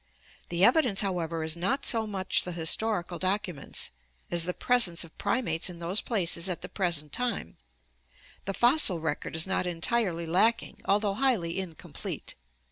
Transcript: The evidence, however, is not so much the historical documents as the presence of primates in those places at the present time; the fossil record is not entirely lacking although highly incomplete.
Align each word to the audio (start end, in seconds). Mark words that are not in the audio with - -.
The 0.49 0.65
evidence, 0.65 1.01
however, 1.01 1.43
is 1.43 1.55
not 1.55 1.85
so 1.85 2.07
much 2.07 2.41
the 2.43 2.53
historical 2.53 3.19
documents 3.19 3.91
as 4.31 4.45
the 4.45 4.53
presence 4.55 5.03
of 5.03 5.15
primates 5.19 5.69
in 5.69 5.77
those 5.77 6.01
places 6.01 6.49
at 6.49 6.61
the 6.61 6.69
present 6.69 7.11
time; 7.13 7.57
the 8.45 8.53
fossil 8.55 8.99
record 8.99 9.35
is 9.35 9.45
not 9.45 9.67
entirely 9.67 10.25
lacking 10.25 10.81
although 10.85 11.13
highly 11.13 11.59
incomplete. 11.59 12.33